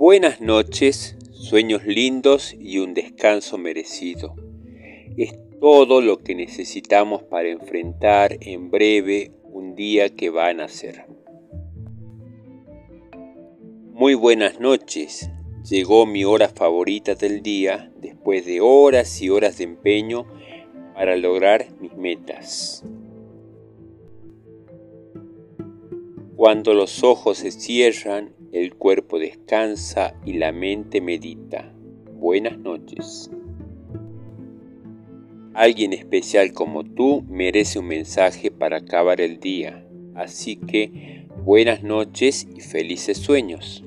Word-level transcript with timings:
Buenas 0.00 0.40
noches, 0.40 1.14
sueños 1.30 1.84
lindos 1.84 2.54
y 2.58 2.78
un 2.78 2.94
descanso 2.94 3.58
merecido. 3.58 4.34
Es 5.18 5.34
todo 5.60 6.00
lo 6.00 6.20
que 6.20 6.34
necesitamos 6.34 7.22
para 7.24 7.50
enfrentar 7.50 8.38
en 8.40 8.70
breve 8.70 9.32
un 9.42 9.74
día 9.74 10.08
que 10.08 10.30
va 10.30 10.48
a 10.48 10.54
nacer. 10.54 11.04
Muy 13.92 14.14
buenas 14.14 14.58
noches. 14.58 15.28
Llegó 15.68 16.06
mi 16.06 16.24
hora 16.24 16.48
favorita 16.48 17.14
del 17.14 17.42
día 17.42 17.92
después 18.00 18.46
de 18.46 18.62
horas 18.62 19.20
y 19.20 19.28
horas 19.28 19.58
de 19.58 19.64
empeño 19.64 20.24
para 20.94 21.14
lograr 21.16 21.66
mis 21.78 21.94
metas. 21.94 22.82
Cuando 26.40 26.72
los 26.72 27.04
ojos 27.04 27.36
se 27.36 27.50
cierran, 27.50 28.34
el 28.50 28.74
cuerpo 28.74 29.18
descansa 29.18 30.14
y 30.24 30.38
la 30.38 30.52
mente 30.52 31.02
medita. 31.02 31.70
Buenas 32.14 32.56
noches. 32.56 33.30
Alguien 35.52 35.92
especial 35.92 36.54
como 36.54 36.82
tú 36.82 37.26
merece 37.28 37.78
un 37.78 37.88
mensaje 37.88 38.50
para 38.50 38.78
acabar 38.78 39.20
el 39.20 39.38
día, 39.38 39.86
así 40.14 40.56
que 40.56 41.26
buenas 41.44 41.82
noches 41.82 42.48
y 42.56 42.62
felices 42.62 43.18
sueños. 43.18 43.84